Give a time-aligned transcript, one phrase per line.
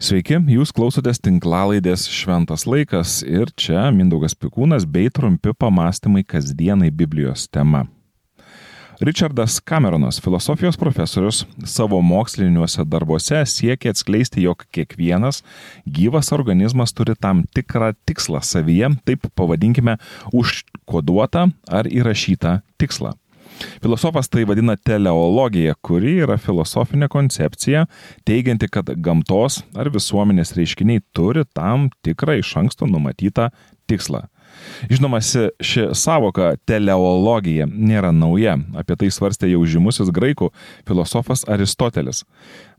[0.00, 7.44] Sveiki, jūs klausotės tinklalaidės Šventas laikas ir čia Mindaugas Pikūnas bei trumpi pamastymai kasdienai Biblijos
[7.52, 7.82] tema.
[9.04, 15.42] Richardas Cameronas, filosofijos profesorius, savo moksliniuose darbuose siekia atskleisti, jog kiekvienas
[15.84, 20.00] gyvas organizmas turi tam tikrą tikslą savyje, taip pavadinkime,
[20.32, 23.18] užkoduotą ar įrašytą tikslą.
[23.82, 27.86] Filosofas tai vadina teleologija, kuri yra filosofinė koncepcija,
[28.28, 33.50] teigianti, kad gamtos ar visuomenės reiškiniai turi tam tikrą iš anksto numatytą
[33.90, 34.26] tikslą.
[34.90, 40.50] Žinoma, ši savoka teleologija nėra nauja, apie tai svarstė jau žymusis graikų
[40.88, 42.24] filosofas Aristotelis.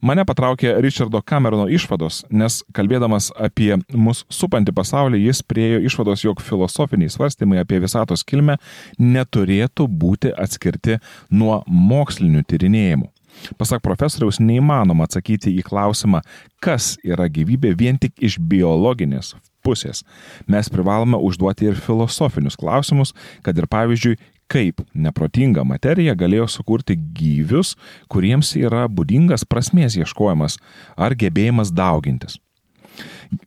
[0.01, 6.41] Mane patraukė Richardo Camerono išvados, nes kalbėdamas apie mus supantį pasaulį, jis priejo išvados, jog
[6.41, 8.57] filosofiniai svarstymai apie visatos kilmę
[8.97, 10.97] neturėtų būti atskirti
[11.29, 13.11] nuo mokslinių tyrinėjimų.
[13.57, 16.21] Pasak profesoriaus, neįmanoma atsakyti į klausimą,
[16.61, 20.03] kas yra gyvybė vien tik iš biologinės pusės.
[20.47, 24.17] Mes privalome užduoti ir filosofinius klausimus, kad ir pavyzdžiui,
[24.51, 27.75] kaip neprotinga materija galėjo sukurti gyvius,
[28.11, 30.59] kuriems yra būdingas prasmės ieškojimas
[30.99, 32.39] ar gebėjimas daugintis.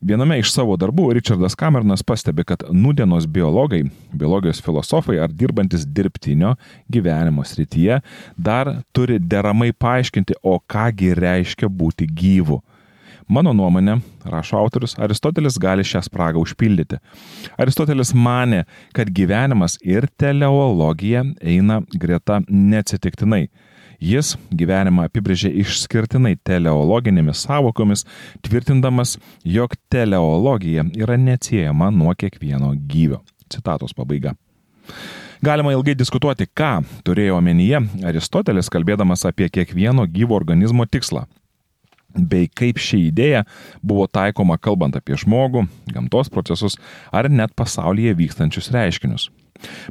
[0.00, 3.82] Viename iš savo darbų Richardas Cameronas pastebi, kad nudienos biologai,
[4.16, 6.54] biologijos filosofai ar dirbantis dirbtinio
[6.88, 8.00] gyvenimo srityje
[8.36, 12.62] dar turi deramai paaiškinti, o kągi reiškia būti gyvu
[13.24, 13.96] Mano nuomonė,
[14.28, 16.98] rašo autorius, Aristotelis gali šią spragą užpildyti.
[17.56, 23.46] Aristotelis mane, kad gyvenimas ir teleologija eina greta neatsitiktinai.
[24.04, 28.04] Jis gyvenimą apibrėžė išskirtinai teleologinėmis savokomis,
[28.44, 33.22] tvirtindamas, jog teleologija yra neatsiejama nuo kiekvieno gyvio.
[33.48, 34.34] Citatos pabaiga.
[35.44, 41.24] Galima ilgai diskutuoti, ką turėjo omenyje Aristotelis kalbėdamas apie kiekvieno gyvo organizmo tikslą
[42.14, 43.44] bei kaip ši idėja
[43.82, 46.78] buvo taikoma kalbant apie žmogų, gamtos procesus
[47.12, 49.30] ar net pasaulyje vykstančius reiškinius.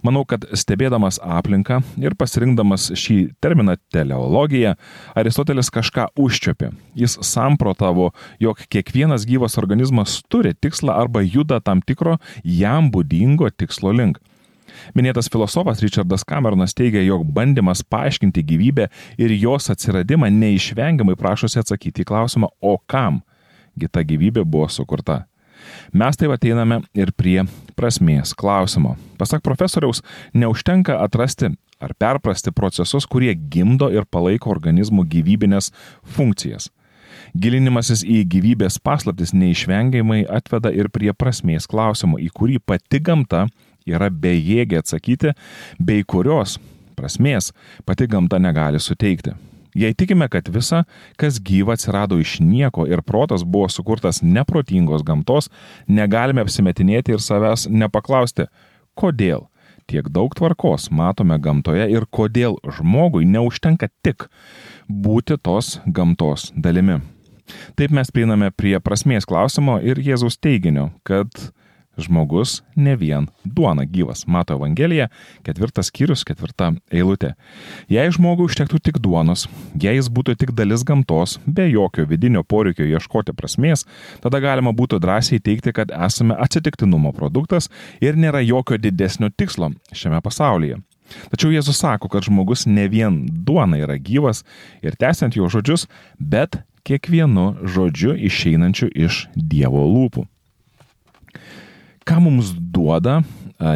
[0.03, 4.75] Manau, kad stebėdamas aplinką ir pasirinkdamas šį terminą teleologija,
[5.17, 6.73] Aristotelis kažką užčiopė.
[6.99, 8.11] Jis samprotavo,
[8.43, 14.19] jog kiekvienas gyvas organizmas turi tikslą arba juda tam tikro jam būdingo tikslo link.
[14.97, 18.89] Minėtas filosofas Richardas Cameronas teigia, jog bandymas paaiškinti gyvybę
[19.21, 23.21] ir jos atsiradimą neišvengiamai prašosi atsakyti į klausimą, o kam
[23.79, 25.23] gi ta gyvybė buvo sukurta.
[25.95, 27.43] Mes taip ateiname ir prie
[27.77, 28.97] prasmės klausimo.
[29.17, 30.03] Pasak profesoriaus,
[30.35, 31.53] neužtenka atrasti
[31.83, 35.71] ar perprasti procesus, kurie gimdo ir palaiko organizmų gyvybinės
[36.15, 36.69] funkcijas.
[37.33, 43.47] Gilinimasis į gyvybės paslaptis neišvengiamai atveda ir prie prasmės klausimo, į kurį pati gamta
[43.89, 45.33] yra bejėgė atsakyti,
[45.79, 46.59] bei kurios
[46.97, 47.51] prasmės
[47.87, 49.33] pati gamta negali suteikti.
[49.73, 50.83] Jei tikime, kad visa,
[51.17, 55.49] kas gyva atsirado iš nieko ir protas buvo sukurtas neprotingos gamtos,
[55.87, 58.45] negalime apsimetinėti ir savęs nepaklausti,
[58.93, 59.47] kodėl
[59.89, 64.27] tiek daug tvarkos matome gamtoje ir kodėl žmogui neužtenka tik
[64.87, 67.01] būti tos gamtos dalimi.
[67.75, 71.27] Taip mes prieiname prie prasmės klausimo ir Jėzaus teiginio, kad
[71.97, 74.25] žmogus ne vien duona gyvas.
[74.27, 75.09] Mato Evangelija,
[75.45, 77.33] ketvirtas skyrius, ketvirta eilutė.
[77.91, 79.45] Jei žmogui užtektų tik duonos,
[79.79, 83.85] jei jis būtų tik dalis gamtos, be jokio vidinio poreikio ieškoti prasmės,
[84.23, 87.69] tada galima būtų drąsiai teikti, kad esame atsitiktinumo produktas
[88.01, 90.81] ir nėra jokio didesnio tikslo šiame pasaulyje.
[91.29, 94.41] Tačiau Jėzus sako, kad žmogus ne vien duona yra gyvas
[94.81, 95.85] ir tęsiant jo žodžius,
[96.17, 100.25] bet kiekvienu žodžiu išeinančiu iš Dievo lūpų
[102.07, 103.21] ką mums duoda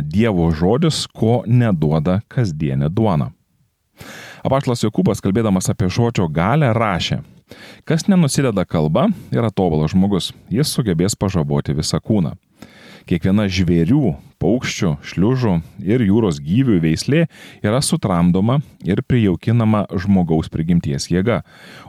[0.04, 3.32] Dievo žodis, ko neduoda kasdienė duona.
[4.44, 7.22] Apaštlas Jokūbas, kalbėdamas apie žodžio galę, rašė,
[7.88, 12.36] kas nenusideda kalba, yra tobulas žmogus, jis sugebės pažaboti visą kūną.
[13.08, 15.52] Kiekviena žvėrių, paukščių, šliužų
[15.88, 17.22] ir jūros gyvių veislė
[17.64, 21.38] yra sutramdoma ir prijaukinama žmogaus prigimties jėga,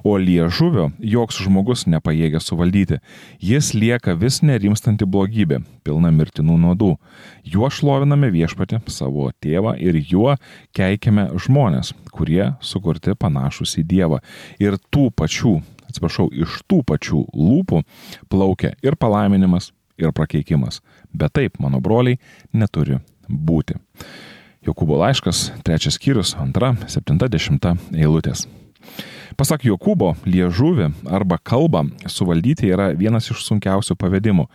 [0.06, 3.00] o liežuvio joks žmogus nepajėgia suvaldyti.
[3.43, 6.93] Jis lieka vis nerimstanti blogybė, pilna mirtinų nuodų.
[7.43, 10.37] Juo šloviname viešpatį, savo tėvą ir juo
[10.79, 14.23] keikiame žmonės, kurie sukurti panašus į Dievą.
[14.62, 15.56] Ir tų pačių
[15.88, 17.82] atsiprašau, iš tų pačių lūpų
[18.31, 20.81] plaukia ir palaiminimas, ir prakeikimas.
[21.12, 22.19] Bet taip, mano broliai,
[22.53, 23.79] neturi būti.
[24.67, 28.47] Jokūbo laiškas, trečias skyrius, antra, septinta, dešimta eilutės.
[29.39, 34.49] Pasak Jokūbo, liežuvį arba kalbą suvaldyti yra vienas iš sunkiausių pavedimų.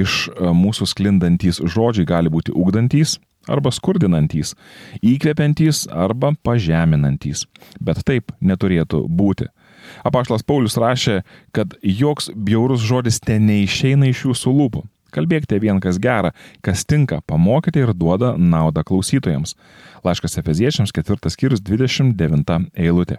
[0.00, 3.18] Iš e, mūsų sklindantys žodžiai gali būti ugdantys
[3.50, 4.54] arba skurdinantys,
[5.04, 7.44] įkvepiantys arba pažeminantys.
[7.80, 9.50] Bet taip neturėtų būti.
[10.06, 11.20] Apaštalas Paulius rašė,
[11.56, 14.84] kad joks bjaurus žodis ten neišeina iš jūsų lūpų.
[15.14, 16.30] Kalbėkite vien kas gera,
[16.62, 19.56] kas tinka, pamokite ir duoda naudą klausytojams.
[20.06, 23.18] Laiškas Efeziečiams 4 skyrius 29 eilutė.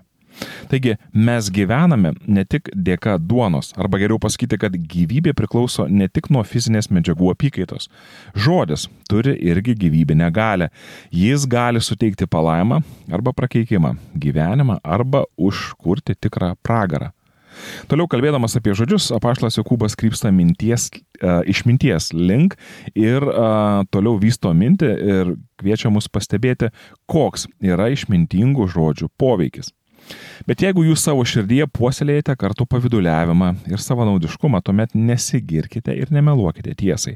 [0.72, 6.32] Taigi mes gyvename ne tik dėka duonos, arba geriau pasakyti, kad gyvybė priklauso ne tik
[6.34, 7.90] nuo fizinės medžiagų apykaitos.
[8.36, 10.72] Žodis turi irgi gyvybinę galę.
[11.12, 12.82] Jis gali suteikti palaimą
[13.12, 17.12] arba prakeikimą, gyvenimą arba užkurti tikrą pragarą.
[17.92, 22.56] Toliau kalbėdamas apie žodžius, apaštlas Jokūbas krypsta minties, uh, išminties link
[22.96, 26.72] ir uh, toliau vysto mintį ir kviečia mus pastebėti,
[27.12, 29.74] koks yra išmintingų žodžių poveikis.
[30.48, 37.16] Bet jeigu jūs savo širdyje puoselėjate kartu paviduliavimą ir savanaudiškumą, tuomet nesigirkite ir nemeluokite tiesai.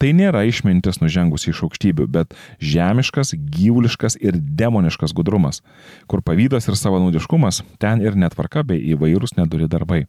[0.00, 5.62] Tai nėra išmintis nužengus iš aukštybių, bet žemiškas, gyvuliškas ir demoniškas gudrumas,
[6.10, 10.04] kur pavydas ir savanaudiškumas ten ir netvarka bei įvairūs neduri darbai.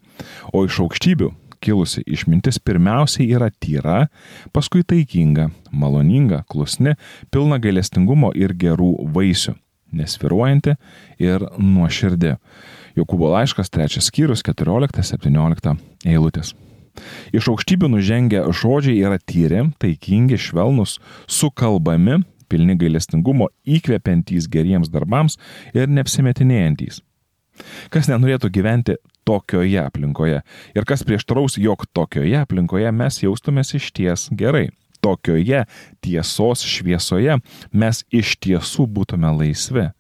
[0.54, 1.32] O iš aukštybių
[1.66, 4.06] kilusi išmintis pirmiausiai yra tyra,
[4.54, 6.98] paskui taikinga, maloninga, klusni,
[7.34, 9.56] pilna gailestingumo ir gerų vaisių
[9.98, 10.76] nesviruojanti
[11.24, 12.36] ir nuoširdė.
[12.96, 15.76] Jokūbo laiškas, trečias skyrius, 14-17
[16.08, 16.54] eilutės.
[17.36, 25.36] Iš aukštybių nužengę žodžiai yra tyri, taikingi, švelnus, sukalbami, pilni gailestingumo, įkvepiantys geriems darbams
[25.76, 27.02] ir neapsimetinėjantys.
[27.92, 28.96] Kas nenorėtų gyventi
[29.28, 30.42] tokioje aplinkoje
[30.76, 34.70] ir kas prieštraus, jog tokioje aplinkoje mes jaustumės iš ties gerai
[35.06, 35.66] tokioje
[36.04, 37.38] tiesos šviesoje
[37.72, 39.92] mes iš tiesų būtume laisvi.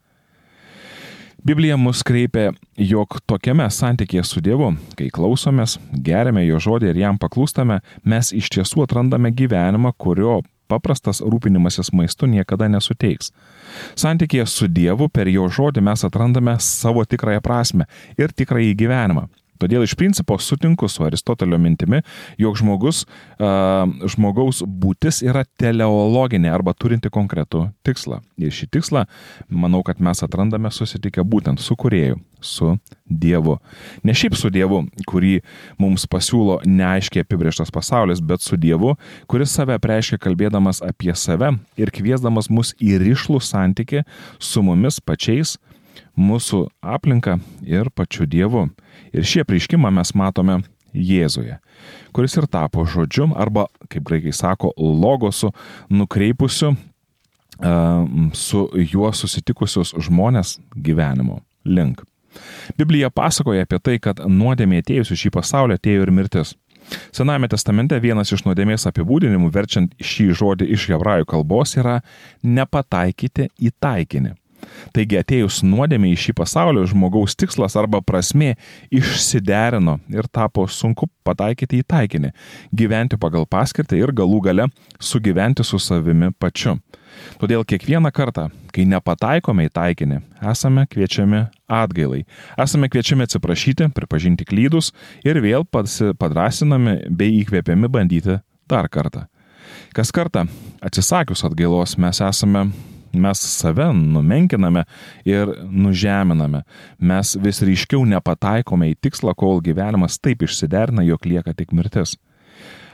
[1.45, 7.19] Biblija mus kreipia, jog tokiame santykėje su Dievu, kai klausomės, geriame jo žodį ir jam
[7.21, 13.29] paklūstame, mes iš tiesų atrandame gyvenimą, kurio paprastas rūpinimasis maistu niekada nesuteiks.
[13.93, 17.85] Santykėje su Dievu per jo žodį mes atrandame savo tikrąją prasme
[18.17, 19.27] ir tikrąjį gyvenimą.
[19.61, 22.01] Todėl iš principo sutinku su Aristotelio mintimi,
[22.41, 23.03] jog žmogus,
[23.39, 28.21] uh, žmogaus būtis yra teleologinė arba turinti konkretų tikslą.
[28.41, 29.05] Ir šį tikslą,
[29.49, 32.75] manau, kad mes atrandame susitikę būtent su kurėju, su
[33.05, 33.57] Dievu.
[34.03, 35.39] Ne šiaip su Dievu, kurį
[35.81, 38.95] mums pasiūlo neaiškiai apibrieštas pasaulis, bet su Dievu,
[39.29, 44.03] kuris save preiškia kalbėdamas apie save ir kviesdamas mus į ryšlų santyki
[44.39, 45.55] su mumis pačiais,
[46.17, 48.67] mūsų aplinką ir pačiu Dievu.
[49.15, 50.61] Ir šį prieškimą mes matome
[50.95, 51.57] Jėzuje,
[52.15, 55.51] kuris ir tapo žodžiu arba, kaip graikai sako, logosu,
[55.91, 56.75] nukreipusiu
[58.35, 58.61] su
[58.91, 62.03] juo susitikusius žmonės gyvenimo link.
[62.77, 66.55] Biblija pasakoja apie tai, kad nuodėmė atėjusi šį pasaulį atėjo ir mirtis.
[67.15, 72.01] Sename testamente vienas iš nuodėmės apibūdinimų, verčiant šį žodį iš hebrajų kalbos, yra
[72.43, 74.35] nepataikyti į taikinį.
[74.95, 78.55] Taigi atėjus nuodėmė į šį pasaulį, žmogaus tikslas arba prasme
[78.93, 82.31] išsiderino ir tapo sunku pataikyti į taikinį,
[82.75, 84.69] gyventi pagal paskirtį ir galų gale
[84.99, 86.77] sugyventi su savimi pačiu.
[87.39, 90.17] Todėl kiekvieną kartą, kai nepataikome į taikinį,
[90.51, 92.25] esame kviečiami atgailai.
[92.59, 94.91] Esame kviečiami atsiprašyti, pripažinti klydus
[95.23, 98.39] ir vėl padrasinami bei įkvėpiami bandyti
[98.69, 99.25] dar kartą.
[99.95, 100.45] Kas kartą
[100.83, 102.67] atsisakius atgailos mes esame
[103.21, 104.85] Mes save numenkiname
[105.27, 106.63] ir nužeminame.
[106.99, 112.15] Mes vis ryškiau nepataikome į tikslą, kol gyvenimas taip išsiderina, jog lieka tik mirtis.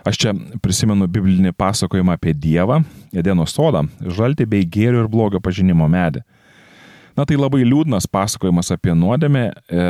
[0.07, 2.79] Aš čia prisimenu biblinį pasakojimą apie Dievą,
[3.13, 6.24] Edeno sodą, žaltį bei gėrio ir blogio pažinimo medį.
[7.17, 9.86] Na tai labai liūdnas pasakojimas apie nuodėmę e,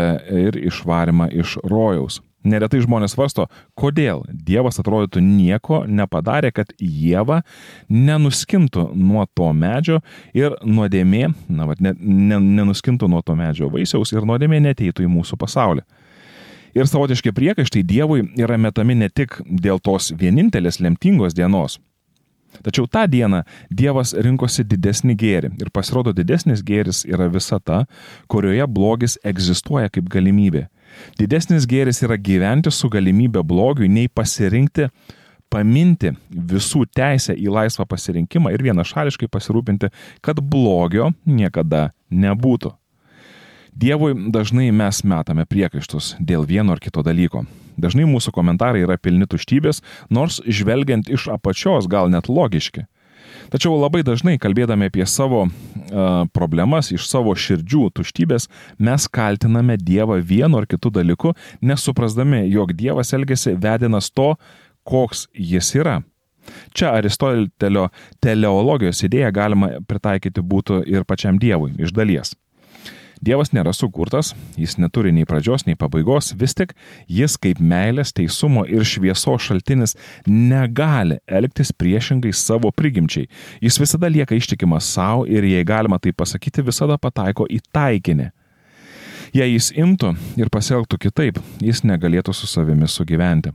[0.48, 2.20] ir išvarimą iš rojaus.
[2.44, 3.46] Neretai žmonės svarsto,
[3.78, 7.42] kodėl Dievas atrodytų nieko nepadarė, kad Jėva
[7.90, 10.00] nenuskintų nuo to medžio
[10.38, 15.12] ir nuodėmė, na, vat, ne, ne, nenuskintų nuo to medžio vaisiaus ir nuodėmė neteitų į
[15.14, 15.86] mūsų pasaulį.
[16.78, 21.78] Ir savotiški priekaištai Dievui yra metami ne tik dėl tos vienintelės lemtingos dienos.
[22.66, 27.86] Tačiau tą dieną Dievas rinkosi didesnį gėrį ir pasirodo didesnis gėris yra visata,
[28.28, 30.68] kurioje blogis egzistuoja kaip galimybė
[31.20, 34.90] Didesnis gėris yra gyventi su galimybė blogiui, nei pasirinkti,
[35.52, 39.92] paminti visų teisę į laisvą pasirinkimą ir vienašališkai pasirūpinti,
[40.24, 42.74] kad blogio niekada nebūtų.
[43.72, 47.46] Dievui dažnai mes metame priekaištus dėl vieno ar kito dalyko.
[47.80, 49.80] Dažnai mūsų komentarai yra pilni tuštybės,
[50.12, 52.84] nors žvelgiant iš apačios gal net logiški.
[53.52, 55.54] Tačiau labai dažnai, kalbėdami apie savo uh,
[56.36, 58.48] problemas, iš savo širdžių tuštybės,
[58.80, 64.34] mes kaltiname Dievą vienu ar kitu dalyku, nesuprasdami, jog Dievas elgesi vedinas to,
[64.88, 66.00] koks jis yra.
[66.76, 67.90] Čia Aristotelio
[68.24, 72.34] teleologijos idėją galima pritaikyti būtų ir pačiam Dievui iš dalies.
[73.22, 76.72] Dievas nėra sukurtas, jis neturi nei pradžios, nei pabaigos, vis tik
[77.06, 79.94] jis kaip meilės, teisumo ir šviesos šaltinis
[80.26, 83.30] negali elgtis priešingai savo prigimčiai.
[83.62, 88.32] Jis visada lieka ištikimas savo ir, jei galima tai pasakyti, visada pataiko į taikinį.
[89.38, 93.54] Jei jis imtų ir pasielgtų kitaip, jis negalėtų su savimi sugyventi.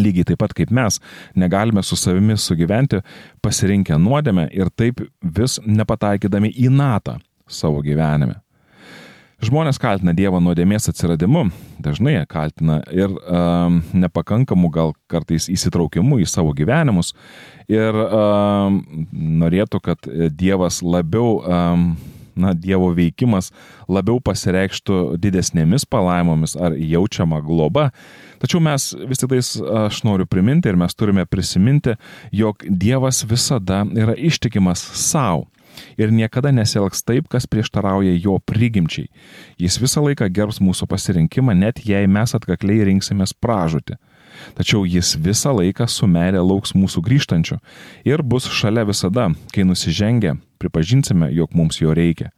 [0.00, 1.02] Lygiai taip pat kaip mes
[1.36, 3.04] negalime su savimi sugyventi
[3.44, 8.40] pasirinkę nuodėmę ir taip vis nepataikydami į natą savo gyvenime.
[9.40, 11.46] Žmonės kaltina Dievą nuodėmės atsiradimu,
[11.80, 17.14] dažnai kaltina ir um, nepakankamu gal kartais įsitraukimu į savo gyvenimus.
[17.72, 18.82] Ir um,
[19.40, 21.86] norėtų, kad Dievas labiau um,
[22.36, 23.48] na, Dievo veikimas
[23.88, 27.88] labiau pasireikštų didesnėmis palaimomis ar jaučiama globa.
[28.44, 29.54] Tačiau mes vis tik tais,
[29.86, 31.96] aš noriu priminti ir mes turime prisiminti,
[32.28, 35.48] jog Dievas visada yra ištikimas savo
[35.98, 39.08] ir niekada nesielgs taip, kas prieštarauja jo prigimčiai.
[39.60, 43.98] Jis visą laiką gerbs mūsų pasirinkimą, net jei mes atkakliai rinksimės pražūti.
[44.56, 47.58] Tačiau jis visą laiką su meilė lauks mūsų grįžtančių
[48.08, 52.30] ir bus šalia visada, kai nusižengia, pripažinsime, jog mums jo reikia.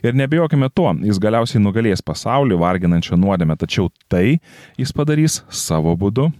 [0.00, 4.38] Ir nebejokime to, jis galiausiai nugalės pasaulį varginančią nuodėmę, tačiau tai
[4.80, 6.30] jis padarys savo būdu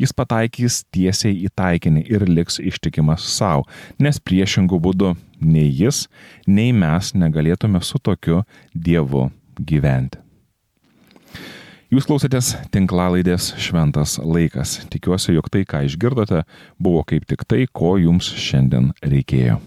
[0.00, 3.64] jis pataikys tiesiai į taikinį ir liks ištikimas savo,
[3.98, 6.06] nes priešingų būdų nei jis,
[6.46, 8.42] nei mes negalėtume su tokiu
[8.74, 9.28] Dievu
[9.60, 10.20] gyventi.
[11.94, 14.80] Jūs klausėtės tinklalaidės Šventas laikas.
[14.90, 16.40] Tikiuosi, jog tai, ką išgirdote,
[16.82, 19.60] buvo kaip tik tai, ko jums šiandien reikėjo.